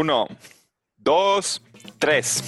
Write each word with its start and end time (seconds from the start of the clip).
Uno, 0.00 0.26
dos, 0.96 1.60
tres. 1.98 2.42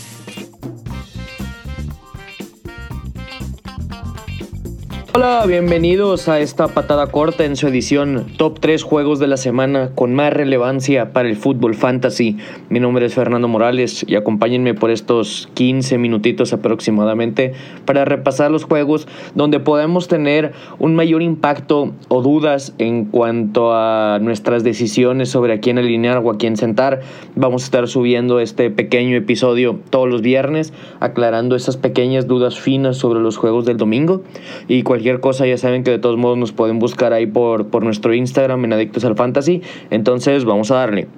Hola, 5.14 5.44
bienvenidos 5.46 6.30
a 6.30 6.40
esta 6.40 6.68
patada 6.68 7.08
corta 7.08 7.44
en 7.44 7.54
su 7.56 7.68
edición 7.68 8.28
Top 8.38 8.60
3 8.60 8.82
Juegos 8.82 9.18
de 9.18 9.26
la 9.26 9.36
Semana 9.36 9.90
con 9.94 10.14
más 10.14 10.32
relevancia 10.32 11.12
para 11.12 11.28
el 11.28 11.36
fútbol 11.36 11.74
fantasy. 11.74 12.38
Mi 12.70 12.80
nombre 12.80 13.04
es 13.04 13.14
Fernando 13.14 13.46
Morales 13.46 14.06
y 14.08 14.14
acompáñenme 14.14 14.72
por 14.72 14.90
estos 14.90 15.50
15 15.52 15.98
minutitos 15.98 16.54
aproximadamente 16.54 17.52
para 17.84 18.06
repasar 18.06 18.50
los 18.50 18.64
juegos 18.64 19.06
donde 19.34 19.60
podemos 19.60 20.08
tener 20.08 20.52
un 20.78 20.96
mayor 20.96 21.20
impacto 21.20 21.92
o 22.08 22.22
dudas 22.22 22.72
en 22.78 23.04
cuanto 23.04 23.74
a 23.74 24.18
nuestras 24.18 24.64
decisiones 24.64 25.28
sobre 25.28 25.52
a 25.52 25.60
quién 25.60 25.76
alinear 25.76 26.22
o 26.24 26.30
a 26.30 26.38
quién 26.38 26.56
sentar. 26.56 27.00
Vamos 27.36 27.64
a 27.64 27.66
estar 27.66 27.86
subiendo 27.86 28.40
este 28.40 28.70
pequeño 28.70 29.18
episodio 29.18 29.78
todos 29.90 30.08
los 30.08 30.22
viernes, 30.22 30.72
aclarando 31.00 31.54
esas 31.54 31.76
pequeñas 31.76 32.26
dudas 32.26 32.58
finas 32.58 32.96
sobre 32.96 33.20
los 33.20 33.36
juegos 33.36 33.66
del 33.66 33.76
domingo 33.76 34.22
y 34.68 34.82
cualquier 34.84 35.01
cosa, 35.20 35.46
ya 35.46 35.58
saben 35.58 35.84
que 35.84 35.90
de 35.90 35.98
todos 35.98 36.16
modos 36.16 36.38
nos 36.38 36.52
pueden 36.52 36.78
buscar 36.78 37.12
ahí 37.12 37.26
por, 37.26 37.68
por 37.68 37.84
nuestro 37.84 38.14
Instagram 38.14 38.64
en 38.64 38.72
Adictos 38.72 39.04
al 39.04 39.16
Fantasy. 39.16 39.62
Entonces, 39.90 40.44
vamos 40.44 40.70
a 40.70 40.76
darle. 40.76 41.08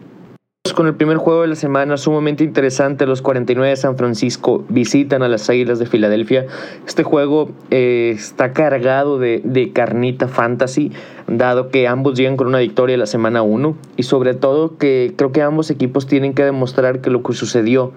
Con 0.74 0.86
el 0.88 0.94
primer 0.94 1.18
juego 1.18 1.42
de 1.42 1.48
la 1.48 1.54
semana, 1.56 1.98
sumamente 1.98 2.42
interesante, 2.42 3.06
los 3.06 3.22
49 3.22 3.68
de 3.68 3.76
San 3.76 3.96
Francisco 3.96 4.64
visitan 4.70 5.22
a 5.22 5.28
las 5.28 5.48
Águilas 5.48 5.78
de 5.78 5.86
Filadelfia. 5.86 6.46
Este 6.86 7.02
juego 7.02 7.50
eh, 7.70 8.12
está 8.16 8.52
cargado 8.54 9.18
de, 9.18 9.42
de, 9.44 9.72
carnita 9.72 10.26
fantasy, 10.26 10.90
dado 11.28 11.68
que 11.68 11.86
ambos 11.86 12.16
llegan 12.16 12.36
con 12.36 12.46
una 12.46 12.58
victoria 12.58 12.96
la 12.96 13.06
semana 13.06 13.42
1 13.42 13.76
y 13.98 14.02
sobre 14.04 14.34
todo 14.34 14.76
que 14.78 15.12
creo 15.16 15.32
que 15.32 15.42
ambos 15.42 15.70
equipos 15.70 16.06
tienen 16.06 16.32
que 16.32 16.44
demostrar 16.44 17.00
que 17.02 17.10
lo 17.10 17.22
que 17.22 17.34
sucedió 17.34 17.92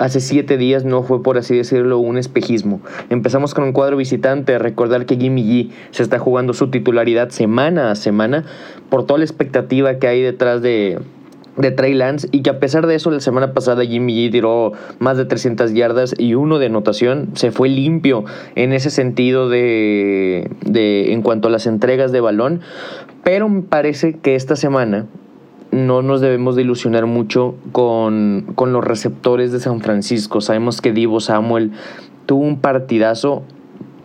hace 0.00 0.20
siete 0.20 0.56
días 0.56 0.84
no 0.84 1.02
fue, 1.02 1.22
por 1.22 1.38
así 1.38 1.54
decirlo, 1.54 1.98
un 1.98 2.16
espejismo. 2.16 2.80
Empezamos 3.10 3.54
con 3.54 3.64
un 3.64 3.72
cuadro 3.72 3.98
visitante, 3.98 4.58
recordar 4.58 5.04
que 5.04 5.16
Jimmy 5.16 5.44
G 5.44 5.70
se 5.90 6.02
está 6.02 6.18
jugando 6.18 6.54
su 6.54 6.70
titularidad 6.70 7.28
semana 7.28 7.90
a 7.90 7.94
semana 7.94 8.44
por 8.88 9.04
toda 9.04 9.18
la 9.18 9.24
expectativa 9.24 9.98
que 9.98 10.08
hay 10.08 10.22
detrás 10.22 10.62
de, 10.62 10.98
Trey 11.76 11.92
Lance 11.92 12.26
y 12.32 12.40
que 12.40 12.48
a 12.48 12.58
pesar 12.58 12.86
de 12.86 12.94
eso 12.94 13.10
la 13.10 13.20
semana 13.20 13.52
pasada 13.52 13.84
Jimmy 13.84 14.14
G 14.14 14.32
tiró 14.32 14.72
más 14.98 15.18
de 15.18 15.26
300 15.26 15.74
yardas 15.74 16.14
y 16.16 16.32
uno 16.34 16.58
de 16.58 16.66
anotación 16.66 17.32
se 17.34 17.50
fue 17.50 17.68
limpio 17.68 18.24
en 18.54 18.72
ese 18.72 18.88
sentido 18.88 19.50
de, 19.50 20.50
de 20.64 21.12
en 21.12 21.20
cuanto 21.20 21.48
a 21.48 21.50
las 21.50 21.66
entregas 21.66 22.12
de 22.12 22.22
balón 22.22 22.62
pero 23.24 23.50
me 23.50 23.60
parece 23.60 24.14
que 24.14 24.36
esta 24.36 24.56
semana 24.56 25.04
no 25.72 26.02
nos 26.02 26.20
debemos 26.20 26.56
de 26.56 26.62
ilusionar 26.62 27.06
mucho 27.06 27.54
con, 27.72 28.46
con, 28.54 28.72
los 28.72 28.84
receptores 28.84 29.52
de 29.52 29.60
San 29.60 29.80
Francisco. 29.80 30.40
Sabemos 30.40 30.80
que 30.80 30.92
Divo 30.92 31.20
Samuel 31.20 31.72
tuvo 32.26 32.44
un 32.44 32.60
partidazo, 32.60 33.42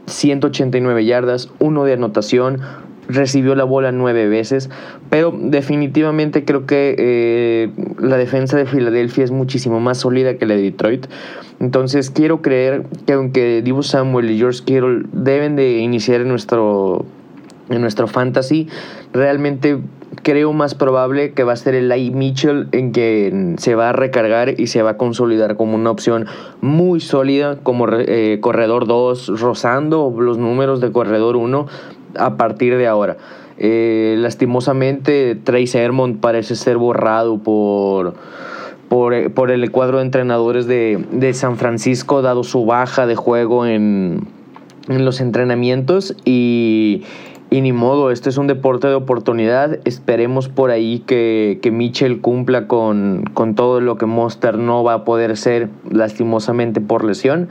189 0.08 1.06
yardas, 1.06 1.50
uno 1.60 1.84
de 1.84 1.94
anotación, 1.94 2.62
recibió 3.08 3.56
la 3.56 3.64
bola 3.64 3.92
nueve 3.92 4.28
veces, 4.28 4.70
pero 5.10 5.34
definitivamente 5.38 6.46
creo 6.46 6.66
que 6.66 6.96
eh, 6.98 7.70
la 8.00 8.18
defensa 8.18 8.58
de 8.58 8.66
Filadelfia 8.66 9.24
es 9.24 9.32
muchísimo 9.32 9.80
más 9.80 10.00
sólida 10.00 10.38
que 10.38 10.46
la 10.46 10.56
de 10.56 10.64
Detroit. 10.64 11.08
Entonces 11.60 12.10
quiero 12.10 12.42
creer 12.42 12.86
que 13.06 13.14
aunque 13.14 13.62
Divo 13.62 13.84
Samuel 13.84 14.30
y 14.32 14.38
George 14.38 14.62
Kittle 14.66 15.04
deben 15.14 15.56
de 15.56 15.80
iniciar 15.80 16.22
en 16.22 16.30
nuestro, 16.30 17.06
en 17.70 17.82
nuestro 17.82 18.08
fantasy, 18.08 18.68
realmente 19.14 19.78
creo 20.22 20.54
más 20.54 20.76
probable 20.76 21.34
que 21.34 21.44
va 21.44 21.54
a 21.54 21.56
ser 21.56 21.76
el 21.76 21.90
Light 21.90 22.14
Mitchell 22.14 22.68
en 22.72 22.92
que 22.92 23.56
se 23.58 23.76
va 23.76 23.90
a 23.90 23.94
recargar 23.94 24.60
y 24.60 24.68
se 24.68 24.82
va 24.82 24.92
a 24.92 24.98
consolidar 24.98 25.56
como 25.56 25.76
una 25.76 25.92
opción 25.92 26.26
muy 26.62 27.00
sólida 27.00 27.58
como 27.64 27.88
eh, 27.92 28.40
corredor 28.42 28.88
2, 28.88 29.40
rozando 29.40 30.14
los 30.18 30.38
números 30.38 30.82
de 30.82 30.92
corredor 30.92 31.36
1 31.36 31.68
a 32.18 32.38
partir 32.38 32.78
de 32.78 32.88
ahora. 32.88 33.18
Eh, 33.58 34.16
lastimosamente, 34.20 35.36
Trey 35.36 35.68
Sermon 35.68 36.18
parece 36.18 36.56
ser 36.56 36.78
borrado 36.78 37.38
por, 37.38 38.16
por, 38.90 39.32
por, 39.32 39.52
el 39.52 39.72
cuadro 39.72 39.98
de 39.98 40.04
entrenadores 40.04 40.68
de, 40.68 41.06
de, 41.12 41.34
San 41.34 41.58
Francisco, 41.58 42.22
dado 42.22 42.44
su 42.44 42.66
baja 42.66 43.08
de 43.08 43.16
juego 43.16 43.66
en, 43.66 44.28
en 44.90 45.06
los 45.06 45.22
entrenamientos 45.22 46.16
y 46.26 47.04
ni 47.62 47.74
modo, 47.74 48.12
este 48.12 48.30
es 48.30 48.38
un 48.38 48.48
deporte 48.48 48.88
de 48.88 48.96
oportunidad. 48.96 49.80
Esperemos 49.86 50.50
por 50.50 50.72
ahí 50.72 51.04
que, 51.06 51.60
que 51.62 51.72
Mitchell 51.72 52.22
cumpla 52.22 52.68
con, 52.68 53.24
con 53.34 53.56
todo 53.56 53.82
lo 53.82 53.98
que 53.98 54.06
Monster 54.06 54.58
no 54.58 54.84
va 54.84 54.94
a 54.94 55.04
poder 55.06 55.38
ser 55.38 55.70
lastimosamente 55.90 56.82
por 56.82 57.04
lesión 57.04 57.50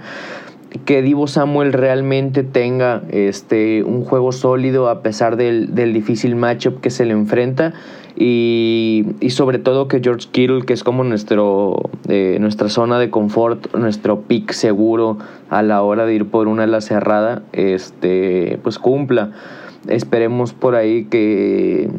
que 0.84 1.02
Divo 1.02 1.26
Samuel 1.28 1.72
realmente 1.72 2.42
tenga 2.42 3.02
este, 3.10 3.84
un 3.84 4.04
juego 4.04 4.32
sólido 4.32 4.88
a 4.88 5.02
pesar 5.02 5.36
del, 5.36 5.74
del 5.74 5.92
difícil 5.92 6.34
matchup 6.34 6.80
que 6.80 6.90
se 6.90 7.04
le 7.04 7.12
enfrenta 7.12 7.74
y, 8.16 9.06
y, 9.20 9.30
sobre 9.30 9.58
todo 9.58 9.88
que 9.88 10.00
George 10.00 10.28
Kittle, 10.30 10.62
que 10.64 10.72
es 10.72 10.84
como 10.84 11.02
nuestro, 11.02 11.90
eh, 12.08 12.36
nuestra 12.40 12.68
zona 12.68 12.98
de 13.00 13.10
confort, 13.10 13.74
nuestro 13.74 14.20
pick 14.20 14.52
seguro 14.52 15.18
a 15.50 15.62
la 15.62 15.82
hora 15.82 16.06
de 16.06 16.14
ir 16.14 16.26
por 16.26 16.46
una 16.46 16.62
ala 16.62 16.80
cerrada, 16.80 17.42
este, 17.52 18.60
pues 18.62 18.78
cumpla. 18.78 19.32
Esperemos 19.88 20.52
por 20.52 20.74
ahí 20.74 21.04
que, 21.04 21.90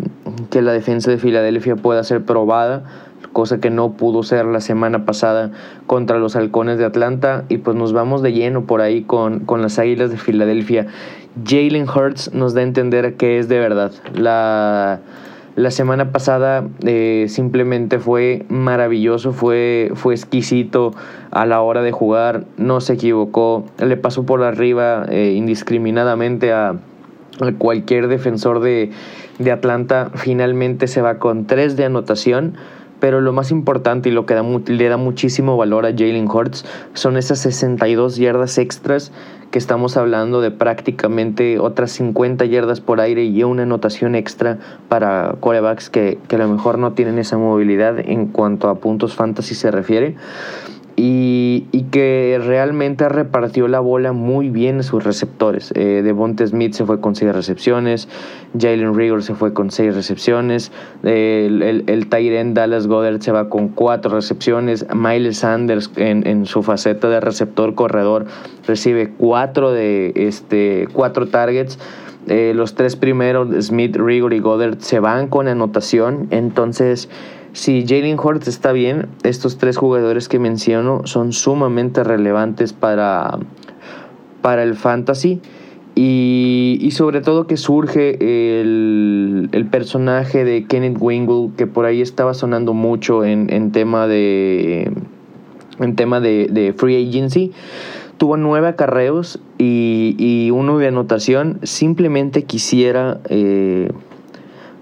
que 0.49 0.61
la 0.61 0.73
defensa 0.73 1.11
de 1.11 1.17
Filadelfia 1.17 1.75
pueda 1.75 2.03
ser 2.03 2.23
probada, 2.23 2.83
cosa 3.33 3.59
que 3.59 3.69
no 3.69 3.93
pudo 3.93 4.23
ser 4.23 4.45
la 4.45 4.61
semana 4.61 5.05
pasada 5.05 5.51
contra 5.87 6.17
los 6.17 6.35
halcones 6.35 6.77
de 6.77 6.85
Atlanta. 6.85 7.45
Y 7.49 7.57
pues 7.57 7.75
nos 7.75 7.93
vamos 7.93 8.21
de 8.21 8.33
lleno 8.33 8.65
por 8.65 8.81
ahí 8.81 9.03
con, 9.03 9.41
con 9.41 9.61
las 9.61 9.79
Águilas 9.79 10.09
de 10.09 10.17
Filadelfia. 10.17 10.87
Jalen 11.45 11.87
Hurts 11.89 12.33
nos 12.33 12.53
da 12.53 12.61
a 12.61 12.63
entender 12.63 13.15
que 13.15 13.39
es 13.39 13.49
de 13.49 13.59
verdad. 13.59 13.91
La, 14.13 15.01
la 15.55 15.71
semana 15.71 16.11
pasada 16.11 16.67
eh, 16.85 17.27
simplemente 17.29 17.99
fue 17.99 18.45
maravilloso, 18.49 19.31
fue, 19.31 19.91
fue 19.95 20.13
exquisito 20.13 20.93
a 21.31 21.45
la 21.45 21.61
hora 21.61 21.81
de 21.81 21.93
jugar, 21.93 22.43
no 22.57 22.81
se 22.81 22.93
equivocó, 22.93 23.65
le 23.79 23.95
pasó 23.95 24.25
por 24.25 24.43
arriba 24.43 25.05
eh, 25.09 25.33
indiscriminadamente 25.35 26.51
a 26.51 26.75
cualquier 27.57 28.07
defensor 28.07 28.59
de, 28.59 28.91
de, 29.39 29.51
Atlanta 29.51 30.11
finalmente 30.15 30.87
se 30.87 31.01
va 31.01 31.19
con 31.19 31.45
tres 31.45 31.75
de 31.75 31.85
anotación. 31.85 32.55
Pero 32.99 33.19
lo 33.19 33.33
más 33.33 33.51
importante 33.51 34.07
y 34.07 34.11
lo 34.13 34.25
que 34.25 34.41
le 34.67 34.89
da 34.89 34.97
muchísimo 34.97 35.57
valor 35.57 35.85
a 35.85 35.91
Jalen 35.91 36.29
Hurts 36.29 36.65
son 36.93 37.17
esas 37.17 37.39
62 37.39 38.15
yardas 38.15 38.57
extras 38.57 39.11
que 39.51 39.59
estamos 39.59 39.97
hablando 39.97 40.39
de 40.41 40.49
prácticamente 40.49 41.59
otras 41.59 41.91
50 41.91 42.45
yardas 42.45 42.79
por 42.79 43.01
aire 43.01 43.25
y 43.25 43.43
una 43.43 43.63
anotación 43.63 44.15
extra 44.15 44.59
para 44.87 45.35
corebacks 45.39 45.89
que, 45.89 46.19
que 46.27 46.37
a 46.37 46.39
lo 46.39 46.47
mejor 46.47 46.77
no 46.77 46.93
tienen 46.93 47.19
esa 47.19 47.37
movilidad 47.37 47.99
en 47.99 48.27
cuanto 48.27 48.69
a 48.69 48.75
puntos 48.75 49.13
fantasy 49.13 49.55
se 49.55 49.71
refiere 49.71 50.15
y, 50.95 51.65
y, 51.71 51.83
que 51.83 52.39
realmente 52.41 53.09
repartió 53.09 53.67
la 53.67 53.81
bola 53.81 54.13
muy 54.13 54.49
bien 54.49 54.79
a 54.79 54.83
sus 54.83 55.03
receptores. 55.03 55.73
Eh, 55.75 56.01
Devonte 56.03 56.47
Smith 56.47 56.73
se 56.73 56.85
fue 56.85 57.01
con 57.01 57.15
6 57.15 57.33
recepciones, 57.33 58.07
Jalen 58.57 58.95
Rigor 58.95 59.21
se 59.21 59.35
fue 59.35 59.53
con 59.53 59.71
6 59.71 59.93
recepciones, 59.93 60.71
el, 61.03 61.61
el, 61.61 61.83
el 61.87 62.53
Dallas 62.53 62.87
Goddard 62.87 63.21
se 63.21 63.31
va 63.31 63.49
con 63.49 63.69
4 63.69 64.15
recepciones, 64.15 64.85
Miles 64.95 65.39
Sanders 65.39 65.91
en, 65.97 66.25
en, 66.25 66.45
su 66.45 66.63
faceta 66.63 67.09
de 67.09 67.19
receptor 67.19 67.75
corredor 67.75 68.25
recibe 68.65 69.09
4 69.17 69.71
de 69.71 70.13
este, 70.15 70.87
cuatro 70.93 71.27
targets. 71.27 71.77
Eh, 72.27 72.53
los 72.55 72.73
tres 72.73 72.95
primeros, 72.95 73.49
Smith, 73.67 73.95
Rigor 73.97 74.33
y 74.33 74.39
Goddard, 74.39 74.79
se 74.79 74.99
van 74.99 75.27
con 75.27 75.47
anotación. 75.47 76.27
Entonces, 76.31 77.07
si 77.55 77.85
Jalen 77.87 78.19
Hurts 78.19 78.49
está 78.49 78.73
bien, 78.73 79.07
estos 79.23 79.57
tres 79.57 79.77
jugadores 79.77 80.27
que 80.27 80.39
menciono 80.39 81.03
son 81.07 81.31
sumamente 81.31 82.03
relevantes 82.03 82.73
para, 82.73 83.39
para 84.41 84.61
el 84.61 84.75
fantasy. 84.75 85.39
Y, 85.95 86.77
y, 86.81 86.91
sobre 86.91 87.21
todo 87.21 87.47
que 87.47 87.55
surge 87.55 88.17
el, 88.59 89.47
el, 89.53 89.65
personaje 89.67 90.43
de 90.43 90.65
Kenneth 90.65 90.97
Wingle, 90.99 91.51
que 91.55 91.65
por 91.65 91.85
ahí 91.85 92.01
estaba 92.01 92.33
sonando 92.33 92.73
mucho 92.73 93.23
en, 93.23 93.49
en 93.49 93.71
tema 93.71 94.05
de 94.05 94.91
en 95.79 95.95
tema 95.95 96.19
de, 96.19 96.49
de, 96.51 96.73
free 96.73 97.07
agency. 97.07 97.53
Tuvo 98.17 98.35
nueve 98.35 98.67
acarreos 98.67 99.39
y, 99.57 100.17
y 100.19 100.51
uno 100.51 100.77
de 100.77 100.87
anotación. 100.87 101.59
Simplemente 101.63 102.43
quisiera 102.43 103.21
eh, 103.29 103.93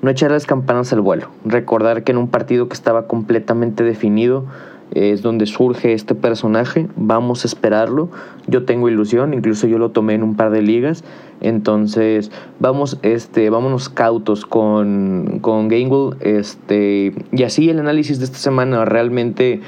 no 0.04 0.12
echar 0.12 0.32
las 0.32 0.46
campanas 0.46 0.94
al 0.94 1.02
vuelo. 1.02 1.30
Recordar 1.46 2.04
que 2.04 2.12
en 2.12 2.20
un 2.20 2.28
partido 2.28 2.68
que 2.68 2.74
estaba 2.74 3.08
completamente 3.08 3.84
definido, 3.84 4.46
es 4.94 5.22
donde 5.22 5.46
surge 5.46 5.94
este 5.94 6.14
personaje. 6.14 6.88
Vamos 6.96 7.46
a 7.46 7.48
esperarlo. 7.48 8.10
Yo 8.48 8.66
tengo 8.66 8.90
ilusión, 8.90 9.34
incluso 9.34 9.66
yo 9.66 9.78
lo 9.78 9.90
tomé 9.92 10.14
en 10.14 10.24
un 10.24 10.36
par 10.36 10.52
de 10.52 10.62
ligas. 10.62 11.04
Entonces, 11.42 12.32
vamos, 12.60 13.00
este, 13.02 13.50
vámonos 13.50 13.90
cautos 13.90 14.46
con, 14.46 15.40
con 15.42 15.68
Gainwell. 15.68 16.18
Este, 16.20 17.14
y 17.32 17.44
así 17.44 17.70
el 17.70 17.80
análisis 17.80 18.20
de 18.20 18.26
esta 18.26 18.38
semana 18.38 18.86
realmente 18.86 19.62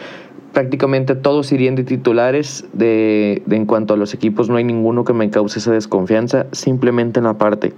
prácticamente 0.53 1.15
todos 1.15 1.51
irían 1.51 1.75
de 1.75 1.85
titulares. 1.85 2.65
De, 2.73 3.41
en 3.49 3.65
cuanto 3.65 3.93
a 3.93 3.97
los 3.97 4.13
equipos, 4.13 4.49
no 4.49 4.57
hay 4.57 4.63
ninguno 4.63 5.05
que 5.05 5.13
me 5.13 5.29
cause 5.29 5.59
esa 5.59 5.71
desconfianza. 5.71 6.45
Simplemente 6.51 7.19
en 7.19 7.23
la 7.23 7.37
parte 7.37 7.73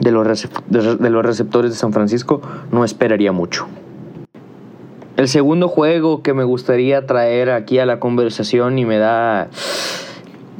de 0.00 0.10
los, 0.10 0.26
receptores 0.26 1.70
de 1.70 1.76
San 1.76 1.92
Francisco 1.92 2.40
no 2.72 2.84
esperaría 2.84 3.32
mucho. 3.32 3.66
El 5.16 5.28
segundo 5.28 5.68
juego 5.68 6.22
que 6.22 6.32
me 6.32 6.44
gustaría 6.44 7.06
traer 7.06 7.50
aquí 7.50 7.78
a 7.78 7.86
la 7.86 8.00
conversación 8.00 8.78
y 8.78 8.86
me 8.86 8.98
da... 8.98 9.48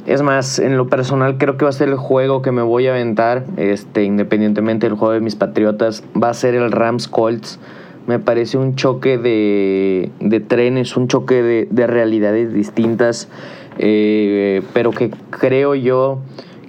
Es 0.05 0.21
más, 0.23 0.59
en 0.59 0.77
lo 0.77 0.87
personal 0.87 1.37
creo 1.37 1.57
que 1.57 1.65
va 1.65 1.69
a 1.69 1.73
ser 1.73 1.89
el 1.89 1.95
juego 1.95 2.41
que 2.41 2.51
me 2.51 2.61
voy 2.61 2.87
a 2.87 2.91
aventar, 2.91 3.45
este, 3.57 4.03
independientemente 4.03 4.87
del 4.87 4.97
juego 4.97 5.13
de 5.13 5.19
mis 5.19 5.35
Patriotas, 5.35 6.03
va 6.21 6.29
a 6.29 6.33
ser 6.33 6.55
el 6.55 6.71
Rams 6.71 7.07
Colts. 7.07 7.59
Me 8.07 8.17
parece 8.17 8.57
un 8.57 8.75
choque 8.75 9.19
de, 9.19 10.11
de 10.19 10.39
trenes, 10.39 10.97
un 10.97 11.07
choque 11.07 11.43
de, 11.43 11.67
de 11.69 11.87
realidades 11.87 12.51
distintas, 12.51 13.29
eh, 13.77 14.63
pero 14.73 14.91
que 14.91 15.11
creo 15.29 15.75
yo 15.75 16.19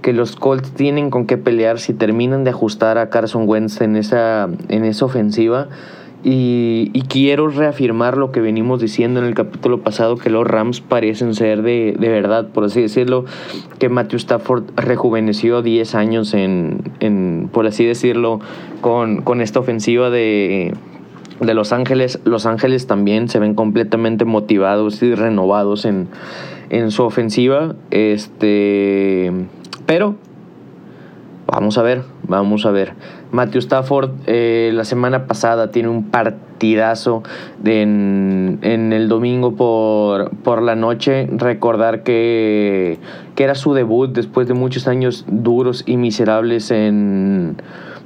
que 0.03 0.13
los 0.13 0.37
Colts 0.37 0.73
tienen 0.73 1.11
con 1.11 1.27
qué 1.27 1.39
pelear 1.39 1.79
si 1.79 1.95
terminan 1.95 2.45
de 2.45 2.51
ajustar 2.51 2.99
a 2.99 3.09
Carson 3.09 3.49
Wentz 3.49 3.81
en 3.81 3.97
esa, 3.97 4.49
en 4.69 4.85
esa 4.85 5.05
ofensiva 5.05 5.69
y, 6.25 7.03
quiero 7.09 7.49
reafirmar 7.49 8.17
lo 8.17 8.31
que 8.31 8.41
venimos 8.41 8.81
diciendo 8.81 9.21
en 9.21 9.27
el 9.27 9.35
capítulo 9.35 9.81
pasado, 9.81 10.17
que 10.17 10.31
los 10.31 10.47
Rams 10.47 10.81
parecen 10.81 11.35
ser 11.35 11.63
de, 11.63 11.97
verdad, 11.99 12.49
por 12.49 12.65
así 12.65 12.81
decirlo, 12.81 13.25
que 13.79 13.89
Matthew 13.89 14.19
Stafford 14.19 14.65
rejuveneció 14.77 15.63
10 15.63 15.95
años 15.97 16.33
en, 16.35 17.51
por 17.53 17.67
así 17.67 17.85
decirlo, 17.85 18.41
con, 18.81 19.41
esta 19.41 19.59
ofensiva 19.59 20.11
de, 20.11 20.75
de 21.41 21.55
Los 21.55 21.73
Ángeles. 21.73 22.21
Los 22.25 22.47
Ángeles 22.47 22.87
también 22.87 23.29
se 23.29 23.41
ven 23.41 23.55
completamente 23.55 24.25
motivados 24.25 25.03
y 25.03 25.15
renovados 25.17 25.85
en, 25.85 26.07
en 26.71 26.93
su 26.93 27.03
ofensiva. 27.03 27.75
Este, 27.91 29.33
pero 29.87 30.17
Vamos 31.53 31.77
a 31.77 31.83
ver, 31.83 32.03
vamos 32.29 32.65
a 32.65 32.71
ver. 32.71 32.95
Matthew 33.31 33.59
Stafford 33.59 34.11
eh, 34.27 34.71
la 34.73 34.85
semana 34.87 35.27
pasada 35.27 35.71
tiene 35.71 35.91
un 35.91 36.05
partidazo 36.05 37.23
en, 37.63 38.59
el 38.63 39.09
domingo 39.09 39.55
por, 39.55 40.31
por 40.31 40.63
la 40.63 40.77
noche. 40.77 41.29
Recordar 41.31 42.05
que, 42.05 42.99
que, 43.35 43.45
era 43.45 43.55
su 43.55 43.75
debut 43.75 44.13
después 44.13 44.49
de 44.49 44.55
muchos 44.55 44.89
años 44.89 45.27
duros 45.29 45.83
y 45.85 45.99
miserables 45.99 46.71
en, 46.71 47.57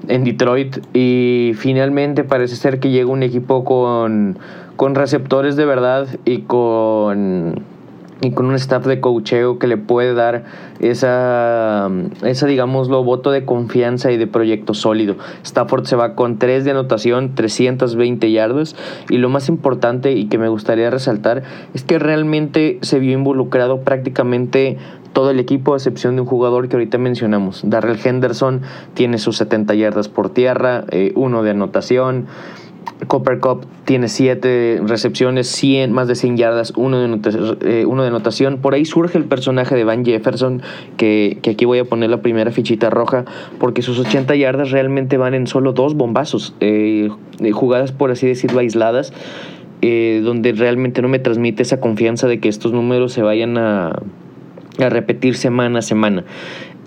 en 0.09 0.25
Detroit. 0.25 0.79
Y 0.93 1.53
finalmente 1.57 2.25
parece 2.25 2.57
ser 2.57 2.81
que 2.81 2.91
llega 2.91 3.11
un 3.11 3.23
equipo 3.23 3.65
con, 3.65 4.39
con 4.75 4.97
receptores 4.97 5.55
de 5.55 5.67
verdad 5.67 6.09
y 6.25 6.39
con 6.39 7.63
y 8.23 8.31
con 8.31 8.47
un 8.47 8.55
staff 8.55 8.87
de 8.87 9.01
coacheo 9.01 9.59
que 9.59 9.67
le 9.67 9.77
puede 9.77 10.15
dar 10.15 10.45
esa, 10.81 11.91
esa 12.23 12.47
digámoslo, 12.47 13.05
voto 13.05 13.31
de 13.31 13.45
confianza 13.45 14.11
y 14.11 14.17
de 14.17 14.27
proyecto 14.27 14.75
sólido. 14.75 15.17
Stafford 15.45 15.85
se 15.85 15.97
va 15.97 16.15
con 16.15 16.39
3 16.39 16.65
de 16.65 16.71
anotación, 16.71 17.35
320 17.35 18.31
yardas 18.31 18.75
y 19.11 19.19
lo 19.19 19.29
más 19.29 19.49
importante 19.49 20.13
y 20.13 20.27
que 20.27 20.39
me 20.39 20.49
gustaría 20.49 20.91
resaltar 20.91 21.43
es 21.75 21.85
que 21.85 21.99
realmente 21.99 22.79
se 22.83 22.99
vio 22.99 23.13
involucrado 23.13 23.81
prácticamente 23.81 24.79
todo 25.13 25.31
el 25.31 25.41
equipo, 25.41 25.73
a 25.73 25.77
excepción 25.79 26.15
de 26.15 26.21
un 26.21 26.27
jugador 26.27 26.69
que 26.69 26.77
ahorita 26.77 26.99
mencionamos. 26.99 27.63
Darrell 27.65 27.99
Henderson 28.05 28.61
tiene 28.93 29.17
sus 29.17 29.39
70 29.39 29.75
yardas 29.75 30.09
por 30.09 30.29
tierra, 30.29 30.85
eh, 30.91 31.13
uno 31.15 31.43
de 31.43 31.53
anotación. 31.53 32.27
Copper 33.07 33.41
Cup 33.41 33.67
tiene 33.85 34.09
7 34.09 34.81
recepciones, 34.87 35.49
100, 35.49 35.93
más 35.93 36.09
de 36.09 36.15
100 36.15 36.37
yardas, 36.37 36.73
uno 36.77 37.01
de, 37.01 37.51
eh, 37.61 37.85
uno 37.87 38.03
de 38.03 38.09
anotación. 38.09 38.59
Por 38.59 38.75
ahí 38.75 38.85
surge 38.85 39.19
el 39.19 39.25
personaje 39.25 39.75
de 39.75 39.85
Van 39.85 40.05
Jefferson, 40.05 40.63
que, 40.97 41.39
aquí 41.49 41.65
voy 41.65 41.79
a 41.79 41.85
poner 41.85 42.11
la 42.11 42.23
primera 42.23 42.51
fichita 42.51 42.91
roja, 42.91 43.25
porque 43.59 43.83
sus 43.83 43.99
80 43.99 44.35
yardas 44.37 44.71
realmente 44.71 45.17
van 45.19 45.35
en 45.35 45.47
solo 45.47 45.73
dos 45.73 45.95
bombazos, 45.95 46.55
eh, 46.61 47.11
eh, 47.41 47.51
jugadas 47.53 47.93
por 47.93 48.11
así 48.11 48.27
decirlo 48.27 48.61
aisladas, 48.61 49.13
donde 49.81 50.51
realmente 50.53 51.01
no 51.01 51.07
me 51.07 51.21
transmite 51.21 51.63
esa 51.63 51.79
confianza 51.79 52.27
de 52.27 52.41
que 52.41 52.49
estos 52.49 52.73
números 52.73 53.13
se 53.13 53.23
vayan 53.23 53.57
a, 53.57 54.03
a 54.81 54.89
repetir 54.89 55.37
semana 55.37 55.79
a 55.79 55.83
semana 55.83 56.25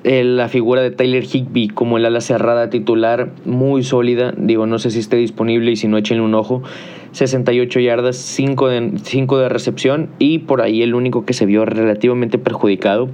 la 0.04 0.48
figura 0.50 0.82
de 0.82 0.92
Tyler 0.92 1.24
Higby 1.24 1.68
como 1.68 1.98
el 1.98 2.06
ala 2.06 2.22
cerrada 2.22 2.70
titular, 2.70 3.32
muy 3.46 3.84
sólida. 3.84 4.34
Digo, 4.38 4.66
no 4.66 4.80
sé 4.80 4.92
si 4.92 5.00
esté 5.00 5.18
disponible 5.18 5.72
y 5.72 5.76
si 5.76 5.88
no, 5.88 5.98
echen 5.98 6.22
un 6.22 6.36
ojo. 6.36 6.64
68 7.12 7.80
yardas, 7.80 8.18
5 8.18 8.68
de, 8.68 8.92
5 9.02 9.40
de 9.40 9.50
recepción 9.50 10.10
y 10.20 10.40
por 10.40 10.62
ahí 10.62 10.84
el 10.84 10.94
único 10.94 11.26
que 11.26 11.34
se 11.34 11.46
vio 11.46 11.66
relativamente 11.66 12.38
perjudicado 12.38 13.10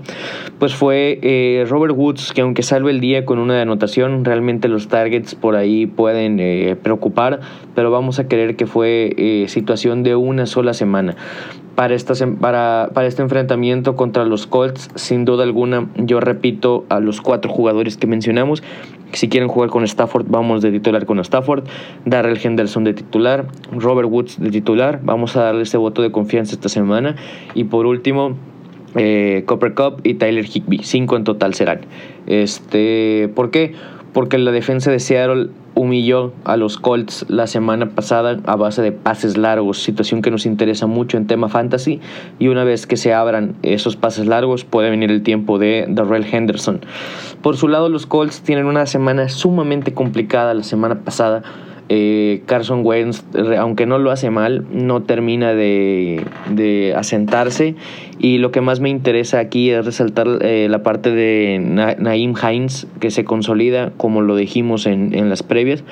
pues 0.59 0.75
fue 0.75 1.19
eh, 1.21 1.65
Robert 1.67 1.95
Woods 1.95 2.33
que 2.33 2.41
aunque 2.41 2.63
salve 2.63 2.91
el 2.91 2.99
día 2.99 3.25
con 3.25 3.39
una 3.39 3.61
anotación 3.61 4.25
realmente 4.25 4.67
los 4.67 4.87
targets 4.87 5.35
por 5.35 5.55
ahí 5.55 5.85
pueden 5.85 6.39
eh, 6.39 6.75
preocupar 6.81 7.39
pero 7.73 7.91
vamos 7.91 8.19
a 8.19 8.27
creer 8.27 8.55
que 8.55 8.65
fue 8.65 9.13
eh, 9.17 9.45
situación 9.47 10.03
de 10.03 10.15
una 10.15 10.45
sola 10.45 10.73
semana 10.73 11.15
para, 11.75 11.93
esta, 11.93 12.13
para, 12.39 12.89
para 12.93 13.07
este 13.07 13.21
enfrentamiento 13.21 13.95
contra 13.95 14.25
los 14.25 14.47
Colts 14.47 14.89
sin 14.95 15.25
duda 15.25 15.43
alguna 15.43 15.87
yo 15.97 16.19
repito 16.19 16.85
a 16.89 16.99
los 16.99 17.21
cuatro 17.21 17.51
jugadores 17.51 17.97
que 17.97 18.07
mencionamos 18.07 18.63
si 19.15 19.29
quieren 19.29 19.47
jugar 19.47 19.69
con 19.69 19.83
Stafford, 19.83 20.25
vamos 20.27 20.61
de 20.61 20.71
titular 20.71 21.05
con 21.05 21.19
Stafford. 21.19 21.63
Darrell 22.05 22.37
Henderson 22.41 22.83
de 22.83 22.93
titular. 22.93 23.47
Robert 23.71 24.09
Woods 24.09 24.39
de 24.39 24.51
titular. 24.51 24.99
Vamos 25.03 25.35
a 25.37 25.43
darle 25.43 25.63
ese 25.63 25.77
voto 25.77 26.01
de 26.01 26.11
confianza 26.11 26.53
esta 26.53 26.69
semana. 26.69 27.15
Y 27.53 27.65
por 27.65 27.85
último, 27.85 28.35
eh, 28.95 29.43
Copper 29.45 29.73
Cup 29.73 30.01
y 30.03 30.15
Tyler 30.15 30.45
Higby. 30.45 30.79
Cinco 30.83 31.15
en 31.15 31.23
total 31.23 31.53
serán. 31.53 31.81
Este, 32.27 33.29
¿Por 33.35 33.51
qué? 33.51 33.73
Porque 34.11 34.37
la 34.37 34.51
defensa 34.51 34.91
de 34.91 34.99
Seattle 34.99 35.49
humilló 35.75 36.33
a 36.45 36.57
los 36.57 36.77
Colts 36.77 37.25
la 37.27 37.47
semana 37.47 37.89
pasada 37.89 38.39
a 38.45 38.55
base 38.55 38.81
de 38.81 38.91
pases 38.91 39.37
largos, 39.37 39.83
situación 39.83 40.21
que 40.21 40.31
nos 40.31 40.45
interesa 40.45 40.87
mucho 40.87 41.17
en 41.17 41.27
tema 41.27 41.49
fantasy. 41.49 41.99
Y 42.39 42.47
una 42.47 42.63
vez 42.63 42.87
que 42.87 42.97
se 42.97 43.13
abran 43.13 43.55
esos 43.61 43.95
pases 43.95 44.25
largos, 44.25 44.63
puede 44.63 44.89
venir 44.89 45.11
el 45.11 45.21
tiempo 45.21 45.59
de 45.59 45.85
Darrell 45.87 46.25
Henderson. 46.29 46.81
Por 47.41 47.57
su 47.57 47.67
lado, 47.67 47.89
los 47.89 48.05
Colts 48.05 48.41
tienen 48.41 48.65
una 48.65 48.85
semana 48.85 49.29
sumamente 49.29 49.93
complicada 49.93 50.53
la 50.53 50.63
semana 50.63 51.01
pasada 51.03 51.43
eh, 51.87 52.41
Carson 52.47 52.81
Wentz, 52.83 53.23
aunque 53.59 53.85
no 53.85 53.99
lo 53.99 54.09
hace 54.09 54.31
mal, 54.31 54.65
no 54.71 55.03
termina 55.03 55.53
de, 55.53 56.93
asentarse. 56.95 57.75
Y 58.19 58.39
lo 58.39 58.51
que 58.51 58.61
más 58.61 58.79
me 58.79 58.89
interesa 58.89 59.39
aquí 59.39 59.69
es 59.69 59.85
resaltar 59.85 60.27
eh, 60.41 60.67
la 60.69 60.81
parte 60.81 61.11
de 61.11 61.59
Naim 61.59 62.33
Hines, 62.35 62.87
que 62.99 63.11
se 63.11 63.23
consolida, 63.23 63.91
como 63.97 64.21
lo 64.21 64.35
dijimos 64.35 64.87
en, 64.87 65.29
las 65.29 65.43
previas, 65.43 65.83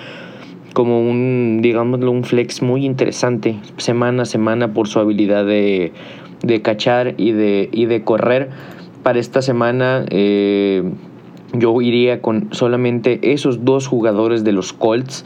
como 0.73 0.99
un, 0.99 1.59
digámoslo, 1.61 2.09
un 2.09 2.23
flex 2.23 2.63
muy 2.63 2.85
interesante, 2.85 3.57
semana 3.77 4.23
a 4.23 4.25
semana, 4.25 4.73
por 4.73 4.87
su 4.87 4.99
habilidad 4.99 5.45
de, 5.45 5.91
cachar 6.63 7.13
y 7.17 7.31
de, 7.31 7.69
y 7.71 7.85
de 7.85 8.03
correr. 8.03 8.49
Para 9.03 9.19
esta 9.19 9.41
semana. 9.41 10.05
Eh, 10.09 10.83
yo 11.53 11.79
iría 11.81 12.19
con 12.19 12.49
solamente 12.51 13.19
esos 13.31 13.63
dos 13.63 13.87
jugadores 13.87 14.43
de 14.43 14.51
los 14.51 14.73
Colts. 14.73 15.23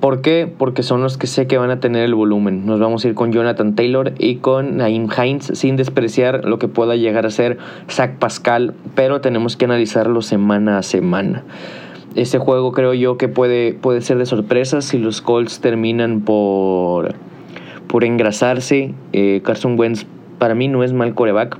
¿Por 0.00 0.20
qué? 0.20 0.46
Porque 0.46 0.84
son 0.84 1.02
los 1.02 1.18
que 1.18 1.26
sé 1.26 1.48
que 1.48 1.58
van 1.58 1.70
a 1.70 1.80
tener 1.80 2.04
el 2.04 2.14
volumen. 2.14 2.66
Nos 2.66 2.78
vamos 2.78 3.04
a 3.04 3.08
ir 3.08 3.14
con 3.14 3.32
Jonathan 3.32 3.74
Taylor 3.74 4.12
y 4.16 4.36
con 4.36 4.76
Naim 4.76 5.08
Hines 5.10 5.50
sin 5.54 5.74
despreciar 5.74 6.44
lo 6.44 6.60
que 6.60 6.68
pueda 6.68 6.94
llegar 6.94 7.26
a 7.26 7.30
ser 7.30 7.58
Zach 7.90 8.16
Pascal, 8.18 8.74
pero 8.94 9.20
tenemos 9.20 9.56
que 9.56 9.64
analizarlo 9.64 10.22
semana 10.22 10.78
a 10.78 10.84
semana. 10.84 11.42
Este 12.14 12.38
juego 12.38 12.70
creo 12.70 12.94
yo 12.94 13.18
que 13.18 13.26
puede, 13.26 13.74
puede 13.74 14.00
ser 14.00 14.18
de 14.18 14.26
sorpresa 14.26 14.82
si 14.82 14.98
los 14.98 15.20
Colts 15.20 15.60
terminan 15.60 16.20
por, 16.20 17.14
por 17.88 18.04
engrasarse. 18.04 18.94
Eh, 19.12 19.40
Carson 19.44 19.78
Wentz 19.78 20.06
para 20.38 20.54
mí 20.54 20.68
no 20.68 20.84
es 20.84 20.92
mal 20.92 21.14
coreback, 21.14 21.58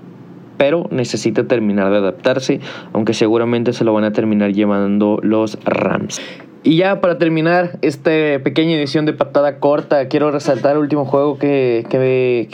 pero 0.59 0.87
necesita 0.93 1.49
terminar 1.49 1.91
de 1.91 1.99
adaptarse, 1.99 2.61
aunque 2.93 3.15
seguramente 3.15 3.73
se 3.73 3.83
lo 3.85 3.93
van 3.93 4.05
a 4.05 4.13
terminar 4.13 4.53
llevando 4.53 5.19
los 5.23 5.59
Rams. 5.65 6.21
Y 6.65 6.77
ya 6.77 7.01
para 7.01 7.19
terminar 7.19 7.79
esta 7.83 8.11
pequeña 8.43 8.75
edición 8.75 9.07
de 9.07 9.13
patada 9.13 9.61
corta, 9.61 10.09
quiero 10.09 10.33
resaltar 10.33 10.73
el 10.73 10.79
último 10.79 11.05
juego 11.05 11.39
que, 11.39 11.87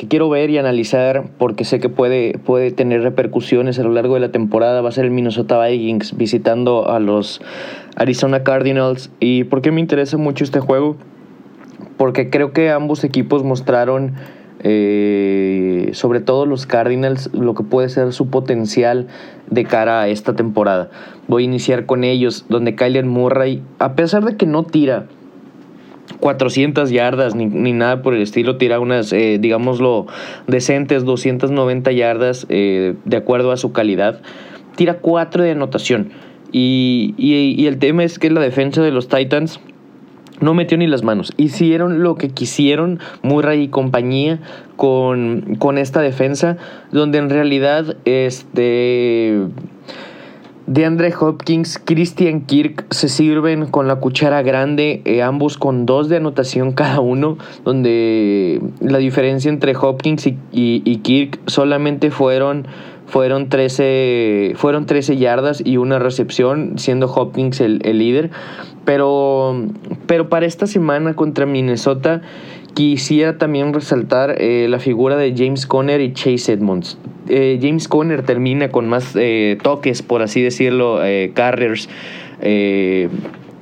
quiero 0.08 0.28
ver 0.28 0.50
y 0.50 0.58
analizar 0.58 1.24
porque 1.38 1.64
sé 1.64 1.80
que 1.80 1.88
puede, 1.88 2.38
puede 2.38 2.70
tener 2.70 3.02
repercusiones 3.02 3.78
a 3.78 3.82
lo 3.82 3.90
largo 3.92 4.14
de 4.14 4.20
la 4.20 4.30
temporada. 4.30 4.82
Va 4.82 4.90
a 4.90 4.92
ser 4.92 5.06
el 5.06 5.10
Minnesota 5.10 5.64
Vikings 5.66 6.18
visitando 6.18 6.90
a 6.90 7.00
los 7.00 7.40
Arizona 7.96 8.44
Cardinals. 8.44 9.10
¿Y 9.20 9.44
por 9.44 9.62
qué 9.62 9.72
me 9.72 9.80
interesa 9.80 10.18
mucho 10.18 10.44
este 10.44 10.60
juego? 10.60 10.96
Porque 11.96 12.28
creo 12.28 12.52
que 12.52 12.70
ambos 12.70 13.04
equipos 13.04 13.42
mostraron 13.42 14.14
eh, 14.66 15.90
sobre 15.92 16.20
todo 16.20 16.46
los 16.46 16.66
Cardinals, 16.66 17.30
lo 17.34 17.54
que 17.54 17.62
puede 17.62 17.90
ser 17.90 18.14
su 18.14 18.30
potencial 18.30 19.08
de 19.50 19.64
cara 19.64 20.00
a 20.00 20.08
esta 20.08 20.34
temporada. 20.34 20.88
Voy 21.28 21.42
a 21.42 21.44
iniciar 21.44 21.84
con 21.84 22.02
ellos, 22.02 22.46
donde 22.48 22.74
Kyler 22.74 23.04
Murray, 23.04 23.62
a 23.78 23.94
pesar 23.94 24.24
de 24.24 24.38
que 24.38 24.46
no 24.46 24.64
tira 24.64 25.04
400 26.20 26.90
yardas 26.90 27.34
ni, 27.34 27.72
nada 27.72 28.00
por 28.00 28.14
el 28.14 28.22
estilo, 28.22 28.56
tira 28.56 28.80
unas, 28.80 29.12
eh, 29.12 29.36
digámoslo, 29.38 30.06
decentes 30.46 31.04
290 31.04 31.92
yardas 31.92 32.46
eh, 32.48 32.94
de 33.04 33.16
acuerdo 33.18 33.52
a 33.52 33.58
su 33.58 33.72
calidad, 33.72 34.22
tira 34.76 34.98
4 35.00 35.44
de 35.44 35.50
anotación. 35.50 36.10
Y, 36.52 37.14
y 37.18 37.66
el 37.66 37.78
tema 37.78 38.04
es 38.04 38.18
que 38.18 38.30
la 38.30 38.40
defensa 38.40 38.80
de 38.80 38.92
los 38.92 39.08
Titans 39.08 39.60
no 40.44 40.54
metió 40.54 40.78
ni 40.78 40.86
las 40.86 41.02
manos. 41.02 41.32
Hicieron 41.36 42.02
lo 42.02 42.16
que 42.16 42.28
quisieron 42.28 43.00
Murray 43.22 43.62
y 43.62 43.68
compañía 43.68 44.40
con, 44.76 45.56
con 45.58 45.78
esta 45.78 46.00
defensa, 46.00 46.56
donde 46.92 47.18
en 47.18 47.30
realidad 47.30 47.96
este 48.04 49.40
de 50.66 50.86
Andre 50.86 51.12
Hopkins, 51.18 51.78
Christian 51.78 52.42
Kirk 52.42 52.86
se 52.90 53.08
sirven 53.08 53.66
con 53.66 53.86
la 53.86 53.96
cuchara 53.96 54.42
grande, 54.42 55.02
eh, 55.04 55.22
ambos 55.22 55.58
con 55.58 55.84
dos 55.84 56.08
de 56.08 56.16
anotación 56.16 56.72
cada 56.74 57.00
uno, 57.00 57.36
donde 57.64 58.62
la 58.80 58.98
diferencia 58.98 59.50
entre 59.50 59.76
Hopkins 59.76 60.26
y, 60.26 60.96
Kirk 61.02 61.38
solamente 61.46 62.10
fueron, 62.10 62.66
fueron, 63.06 63.48
13, 63.50 64.52
fueron 64.56 64.86
13 64.86 65.18
yardas 65.18 65.62
y 65.64 65.76
una 65.76 65.98
recepción, 65.98 66.78
siendo 66.78 67.12
Hopkins 67.12 67.60
el 67.60 67.98
líder. 67.98 68.30
Pero, 68.84 69.66
pero 70.06 70.28
para 70.28 70.46
esta 70.46 70.66
semana 70.66 71.14
contra 71.14 71.46
Minnesota 71.46 72.22
quisiera 72.74 73.38
también 73.38 73.72
resaltar 73.72 74.34
eh, 74.38 74.66
la 74.68 74.78
figura 74.78 75.16
de 75.16 75.34
James 75.36 75.66
Conner 75.66 76.00
y 76.00 76.12
Chase 76.12 76.52
Edmonds. 76.52 76.98
Eh, 77.28 77.58
James 77.62 77.88
Conner 77.88 78.22
termina 78.22 78.68
con 78.70 78.88
más 78.88 79.14
eh, 79.14 79.56
toques, 79.62 80.02
por 80.02 80.22
así 80.22 80.42
decirlo, 80.42 80.98
carriers 81.34 81.88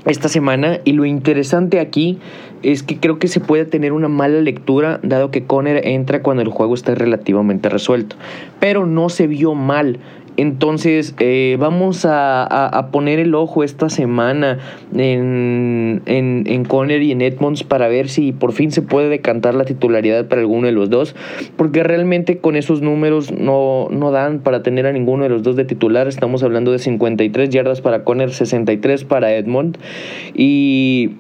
esta 0.07 0.29
semana. 0.29 0.81
Y 0.85 0.93
lo 0.93 1.05
interesante 1.05 1.79
aquí 1.79 2.19
es 2.63 2.83
que 2.83 2.99
creo 2.99 3.19
que 3.19 3.29
se 3.29 3.41
puede 3.41 3.65
tener 3.65 3.93
una 3.93 4.09
mala 4.09 4.41
lectura 4.41 4.99
dado 5.03 5.31
que 5.31 5.45
Conner 5.45 5.87
entra 5.87 6.23
cuando 6.23 6.43
el 6.43 6.49
juego 6.49 6.75
está 6.75 6.95
relativamente 6.95 7.69
resuelto. 7.69 8.17
Pero 8.61 8.87
no 8.87 9.09
se 9.09 9.27
vio 9.27 9.55
mal 9.55 9.99
entonces, 10.37 11.15
eh, 11.19 11.57
vamos 11.59 12.07
a, 12.09 12.89
poner 12.91 13.19
el 13.19 13.35
ojo 13.35 13.65
esta 13.65 13.89
semana 13.89 14.59
en, 14.95 16.03
en, 16.07 16.45
en, 16.47 16.65
Conner 16.65 17.03
y 17.03 17.13
en 17.13 17.21
Edmonds 17.21 17.65
para 17.65 17.89
ver 17.89 18.09
si 18.09 18.33
por 18.33 18.53
fin 18.53 18.71
se 18.71 18.83
puede 18.83 19.09
decantar 19.09 19.55
la 19.55 19.65
titularidad 19.65 20.27
para 20.29 20.41
alguno 20.41 20.67
de 20.67 20.73
los 20.73 20.91
dos, 20.91 21.15
porque 21.57 21.83
realmente 21.83 22.39
con 22.39 22.57
esos 22.57 22.83
números 22.83 23.31
no, 23.33 23.89
no 23.91 24.11
dan 24.11 24.41
para 24.41 24.63
tener 24.63 24.87
a 24.87 24.93
ninguno 24.93 25.25
de 25.25 25.29
los 25.29 25.43
dos 25.43 25.57
de 25.57 25.65
titular. 25.65 26.09
Estamos 26.09 26.43
hablando 26.43 26.73
de 26.73 26.79
53 26.79 27.51
yardas 27.51 27.81
para 27.81 28.05
Conner, 28.05 28.33
63 28.33 29.05
para 29.05 29.35
Edmond. 29.35 29.79
Y 30.35 31.13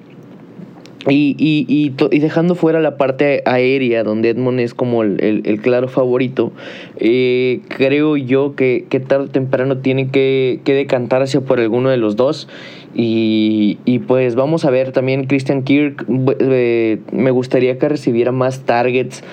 y, 1.09 1.35
y, 1.37 1.66
y, 1.68 2.18
dejando 2.21 2.54
fuera 2.54 2.80
la 2.80 2.97
parte 2.97 3.42
aérea, 3.44 4.04
donde 4.04 4.28
Edmond 4.30 4.61
es 4.61 4.73
como 4.73 5.02
el, 5.02 5.61
claro 5.61 5.88
favorito, 5.88 6.52
eh, 6.97 7.61
creo 7.68 8.16
yo 8.16 8.54
que, 8.54 8.87
que, 8.88 9.00
tarde 9.00 9.25
o 9.25 9.28
temprano 9.28 9.78
tiene 9.78 10.11
que, 10.11 10.61
que 10.64 10.75
decantarse 10.75 11.40
por 11.40 11.59
alguno 11.59 11.90
de 11.90 11.97
los 11.97 12.14
dos. 12.14 12.49
Y, 12.94 13.78
y, 13.85 14.00
pues 14.00 14.37
vamos 14.37 14.64
a 14.64 14.71
ver 14.71 14.92
también 14.92 15.25
Christian 15.25 15.62
Kirk, 15.62 16.06
eh, 16.38 16.99
me 17.11 17.30
gustaría 17.30 17.78
que 17.78 17.88
recibiera 17.88 18.30
más 18.30 18.61
targets. 18.61 19.25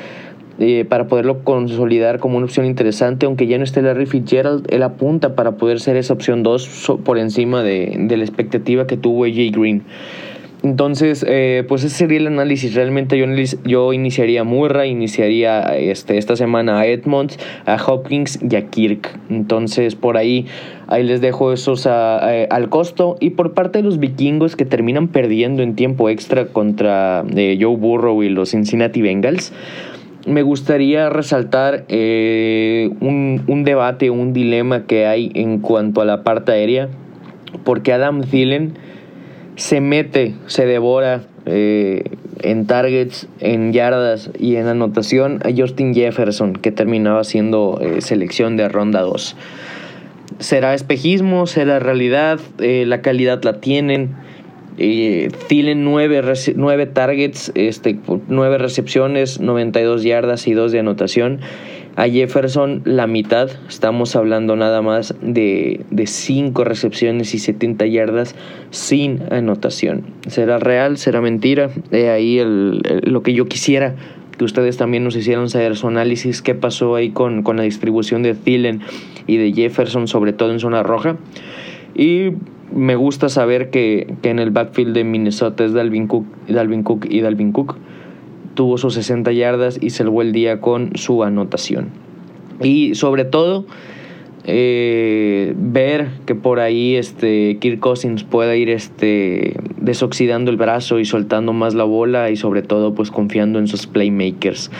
Eh, 0.61 0.83
para 0.83 1.07
poderlo 1.07 1.45
consolidar 1.45 2.19
como 2.19 2.35
una 2.35 2.45
opción 2.45 2.65
interesante, 2.65 3.25
aunque 3.25 3.47
ya 3.47 3.57
no 3.57 3.63
esté 3.63 3.81
Larry 3.81 4.05
Fitzgerald, 4.07 4.67
él 4.73 4.83
apunta 4.83 5.33
para 5.33 5.53
poder 5.53 5.79
ser 5.79 5.95
esa 5.95 6.11
opción 6.13 6.43
2 6.43 6.97
por 7.05 7.17
encima 7.17 7.63
de, 7.63 7.95
de 7.97 8.17
la 8.17 8.25
expectativa 8.25 8.85
que 8.85 8.97
tuvo 8.97 9.23
AJ 9.23 9.53
Green. 9.53 9.83
Entonces, 10.61 11.25
eh, 11.25 11.63
pues 11.69 11.85
ese 11.85 11.95
sería 11.95 12.17
el 12.17 12.27
análisis. 12.27 12.75
Realmente 12.75 13.17
yo, 13.17 13.25
yo 13.63 13.93
iniciaría 13.93 14.41
a 14.41 14.43
Murray, 14.43 14.91
iniciaría 14.91 15.61
este, 15.77 16.17
esta 16.17 16.35
semana 16.35 16.79
a 16.79 16.85
Edmonds, 16.85 17.39
a 17.65 17.77
Hopkins 17.81 18.39
y 18.41 18.55
a 18.57 18.67
Kirk. 18.67 19.09
Entonces, 19.29 19.95
por 19.95 20.17
ahí, 20.17 20.47
ahí 20.87 21.03
les 21.03 21.21
dejo 21.21 21.53
esos 21.53 21.87
al 21.87 22.69
costo. 22.69 23.15
Y 23.21 23.31
por 23.31 23.53
parte 23.53 23.79
de 23.79 23.83
los 23.83 23.99
vikingos 23.99 24.57
que 24.57 24.65
terminan 24.65 25.07
perdiendo 25.07 25.63
en 25.63 25.75
tiempo 25.75 26.09
extra 26.09 26.47
contra 26.47 27.23
eh, 27.35 27.57
Joe 27.59 27.77
Burrow 27.77 28.21
y 28.21 28.29
los 28.29 28.49
Cincinnati 28.49 29.01
Bengals, 29.01 29.53
me 30.27 30.41
gustaría 30.41 31.09
resaltar 31.09 31.85
eh, 31.87 32.91
un, 32.99 33.43
un 33.47 33.63
debate, 33.63 34.09
un 34.09 34.33
dilema 34.33 34.85
que 34.85 35.05
hay 35.05 35.31
en 35.35 35.59
cuanto 35.59 36.01
a 36.01 36.05
la 36.05 36.23
parte 36.23 36.51
aérea. 36.51 36.89
Porque 37.63 37.93
Adam 37.93 38.21
Thielen 38.21 38.73
se 39.59 39.81
mete, 39.81 40.35
se 40.47 40.65
devora 40.65 41.23
eh, 41.45 42.03
en 42.41 42.65
targets, 42.65 43.27
en 43.41 43.73
yardas 43.73 44.31
y 44.39 44.55
en 44.55 44.67
anotación 44.67 45.41
a 45.43 45.49
Justin 45.55 45.93
Jefferson, 45.93 46.53
que 46.53 46.71
terminaba 46.71 47.25
siendo 47.25 47.77
eh, 47.81 47.99
selección 47.99 48.55
de 48.55 48.69
ronda 48.69 49.01
2. 49.01 49.35
¿Será 50.39 50.73
espejismo? 50.73 51.45
¿Será 51.45 51.79
realidad? 51.79 52.39
Eh, 52.59 52.85
la 52.87 53.01
calidad 53.01 53.43
la 53.43 53.59
tienen. 53.59 54.15
Thielen 54.77 55.83
9, 55.83 56.85
targets, 56.93 57.51
este, 57.53 57.99
9 58.29 58.57
recepciones, 58.59 59.41
92 59.41 60.03
yardas 60.03 60.47
y 60.47 60.53
2 60.53 60.71
de 60.71 60.79
anotación. 60.79 61.41
A 61.99 62.07
Jefferson 62.07 62.81
la 62.85 63.07
mitad, 63.07 63.49
estamos 63.67 64.15
hablando 64.15 64.55
nada 64.55 64.81
más 64.81 65.15
de, 65.21 65.81
de 65.91 66.07
5 66.07 66.63
recepciones 66.63 67.33
y 67.33 67.39
70 67.39 67.85
yardas 67.87 68.35
sin 68.69 69.21
anotación. 69.33 70.05
¿Será 70.27 70.59
real? 70.59 70.97
¿Será 70.97 71.19
mentira? 71.19 71.69
De 71.91 72.09
ahí 72.09 72.39
lo 72.41 73.21
que 73.21 73.33
yo 73.33 73.49
quisiera 73.49 73.95
que 74.37 74.45
ustedes 74.45 74.77
también 74.77 75.03
nos 75.03 75.17
hicieran 75.17 75.49
saber 75.49 75.75
su 75.75 75.89
análisis, 75.89 76.41
qué 76.41 76.55
pasó 76.55 76.95
ahí 76.95 77.09
con, 77.09 77.43
la 77.43 77.63
distribución 77.63 78.23
de 78.23 78.33
Thielen 78.33 78.79
y 79.27 79.35
de 79.35 79.51
Jefferson, 79.51 80.07
sobre 80.07 80.31
todo 80.31 80.53
en 80.53 80.61
zona 80.61 80.83
roja. 80.83 81.17
Y 81.95 82.29
me 82.73 82.95
gusta 82.95 83.27
saber 83.27 83.71
que, 83.71 84.15
en 84.23 84.39
el 84.39 84.51
backfield 84.51 84.93
de 84.93 85.03
Minnesota 85.03 85.65
es 85.65 85.73
Dalvin 85.73 86.07
Cook, 86.07 86.25
Dalvin 86.47 86.83
Cook 86.83 87.07
y 87.09 87.19
Dalvin 87.19 87.51
Cook 87.51 87.75
tuvo 88.59 88.77
sus 88.77 88.95
60 88.95 89.31
yardas 89.31 89.79
y 89.81 89.91
salvó 89.91 90.21
el 90.21 90.33
día 90.33 90.59
con 90.59 90.97
su 90.97 91.23
anotación. 91.23 91.91
Y 92.61 92.93
sobre 92.93 93.23
todo, 93.23 93.65
eh, 94.43 95.53
ver 95.55 96.09
que 96.25 96.35
por 96.35 96.59
ahí 96.59 96.97
este 96.97 97.55
Kirk 97.61 97.79
Cousins 97.79 98.25
pueda 98.25 98.57
ir 98.57 98.69
este 98.69 99.55
desoxidando 99.77 100.51
el 100.51 100.57
brazo 100.57 100.99
y 100.99 101.05
soltando 101.05 101.53
más 101.53 101.73
la 101.73 101.85
bola 101.85 102.31
y 102.31 102.35
sobre 102.35 102.61
todo 102.61 102.93
pues 102.93 103.11
confiando 103.11 103.59
en 103.59 103.67
sus 103.67 103.87
playmakers. 103.87 104.71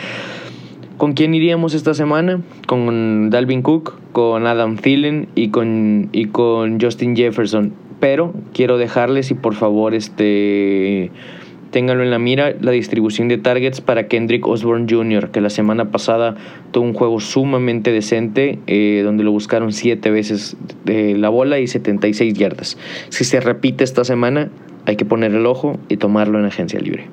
¿Con 0.98 1.14
quién 1.14 1.32
iríamos 1.32 1.72
esta 1.72 1.94
semana? 1.94 2.42
Con 2.66 3.30
Dalvin 3.30 3.62
Cook, 3.62 3.98
con 4.12 4.46
Adam 4.46 4.76
Thielen 4.76 5.28
y 5.34 5.48
con, 5.48 6.10
y 6.12 6.26
con 6.26 6.78
Justin 6.78 7.16
Jefferson. 7.16 7.72
Pero 7.98 8.34
quiero 8.52 8.76
dejarles 8.76 9.30
y 9.30 9.34
por 9.34 9.54
favor 9.54 9.94
este 9.94 11.10
Ténganlo 11.70 12.02
en 12.02 12.10
la 12.10 12.18
mira 12.18 12.54
la 12.60 12.72
distribución 12.72 13.28
de 13.28 13.38
targets 13.38 13.80
para 13.80 14.08
Kendrick 14.08 14.46
Osborne 14.46 14.86
Jr., 14.88 15.30
que 15.30 15.40
la 15.40 15.50
semana 15.50 15.90
pasada 15.90 16.34
tuvo 16.72 16.84
un 16.84 16.94
juego 16.94 17.20
sumamente 17.20 17.92
decente, 17.92 18.58
eh, 18.66 19.02
donde 19.04 19.22
lo 19.22 19.30
buscaron 19.30 19.72
7 19.72 20.10
veces 20.10 20.56
la 20.84 21.28
bola 21.28 21.60
y 21.60 21.66
76 21.66 22.34
yardas. 22.34 22.76
Si 23.10 23.24
se 23.24 23.40
repite 23.40 23.84
esta 23.84 24.04
semana, 24.04 24.50
hay 24.86 24.96
que 24.96 25.04
poner 25.04 25.32
el 25.32 25.46
ojo 25.46 25.78
y 25.88 25.96
tomarlo 25.96 26.38
en 26.38 26.46
agencia 26.46 26.80
libre. 26.80 27.08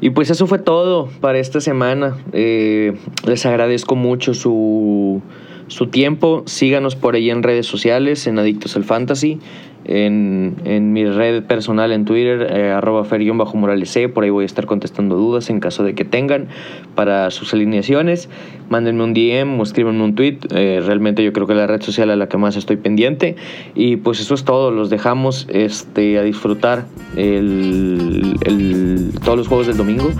Y 0.00 0.10
pues 0.10 0.30
eso 0.30 0.46
fue 0.46 0.58
todo 0.58 1.08
para 1.20 1.38
esta 1.38 1.60
semana. 1.60 2.16
Eh, 2.32 2.94
les 3.26 3.44
agradezco 3.46 3.96
mucho 3.96 4.34
su, 4.34 5.22
su 5.68 5.88
tiempo. 5.88 6.42
Síganos 6.46 6.96
por 6.96 7.14
ahí 7.14 7.30
en 7.30 7.42
redes 7.42 7.66
sociales, 7.66 8.26
en 8.26 8.38
Adictos 8.38 8.76
al 8.76 8.84
Fantasy 8.84 9.38
en, 9.86 10.56
en 10.64 10.92
mi 10.92 11.04
red 11.06 11.44
personal 11.44 11.92
en 11.92 12.04
Twitter, 12.04 12.46
eh, 12.50 12.72
arroba 12.72 13.04
fer-morales 13.04 13.90
C, 13.90 14.08
por 14.08 14.24
ahí 14.24 14.30
voy 14.30 14.42
a 14.42 14.46
estar 14.46 14.66
contestando 14.66 15.16
dudas 15.16 15.48
en 15.50 15.60
caso 15.60 15.84
de 15.84 15.94
que 15.94 16.04
tengan 16.04 16.48
para 16.94 17.30
sus 17.30 17.54
alineaciones. 17.54 18.28
Mándenme 18.68 19.04
un 19.04 19.14
DM 19.14 19.60
o 19.60 19.62
escríbanme 19.62 20.02
un 20.02 20.14
tweet, 20.14 20.38
eh, 20.50 20.82
realmente 20.84 21.22
yo 21.22 21.32
creo 21.32 21.46
que 21.46 21.54
la 21.54 21.66
red 21.66 21.80
social 21.82 22.10
a 22.10 22.16
la 22.16 22.28
que 22.28 22.36
más 22.36 22.56
estoy 22.56 22.76
pendiente. 22.76 23.36
Y 23.74 23.96
pues 23.96 24.20
eso 24.20 24.34
es 24.34 24.44
todo, 24.44 24.70
los 24.70 24.90
dejamos 24.90 25.46
este, 25.50 26.18
a 26.18 26.22
disfrutar 26.22 26.86
el, 27.16 28.36
el, 28.44 29.12
todos 29.24 29.38
los 29.38 29.48
juegos 29.48 29.68
del 29.68 29.76
domingo 29.76 30.10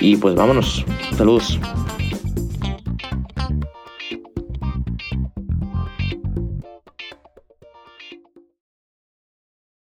y 0.00 0.16
pues 0.16 0.34
vámonos, 0.34 0.84
saludos. 1.16 1.58